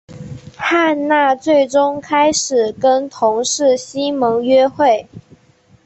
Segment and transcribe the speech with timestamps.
[0.55, 5.07] 汉娜最终开始跟同事西蒙约会。